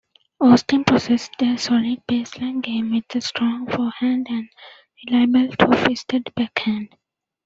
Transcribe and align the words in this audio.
Austin 0.39 0.83
possessed 0.83 1.39
a 1.43 1.55
solid 1.57 2.01
baseline 2.07 2.59
game 2.59 2.91
with 2.91 3.05
a 3.15 3.21
strong 3.21 3.67
forehand 3.69 4.25
and 4.31 4.49
reliable 5.05 5.55
two-fisted 5.57 6.33
backhand. 6.33 6.95